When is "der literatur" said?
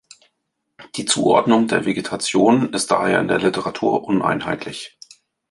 3.27-4.03